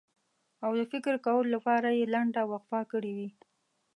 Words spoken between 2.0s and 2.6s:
لنډه